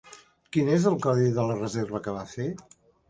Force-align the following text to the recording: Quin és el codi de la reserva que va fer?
Quin 0.55 0.71
és 0.77 0.87
el 0.93 0.97
codi 1.03 1.27
de 1.35 1.45
la 1.49 1.59
reserva 1.59 2.05
que 2.09 2.17
va 2.17 2.25
fer? 2.33 2.49